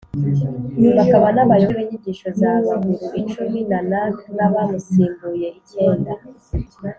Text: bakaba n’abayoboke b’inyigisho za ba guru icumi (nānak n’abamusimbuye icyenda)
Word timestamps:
bakaba 0.97 1.27
n’abayoboke 1.35 1.77
b’inyigisho 1.79 2.27
za 2.39 2.51
ba 2.65 2.75
guru 2.83 3.05
icumi 3.21 3.59
(nānak 3.69 4.15
n’abamusimbuye 4.35 5.47
icyenda) 5.59 6.13